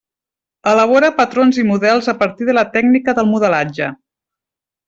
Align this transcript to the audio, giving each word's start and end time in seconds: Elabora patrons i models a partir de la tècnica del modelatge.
Elabora 0.71 1.11
patrons 1.19 1.59
i 1.63 1.67
models 1.73 2.09
a 2.13 2.17
partir 2.23 2.49
de 2.49 2.57
la 2.61 2.65
tècnica 2.79 3.19
del 3.21 3.33
modelatge. 3.35 3.95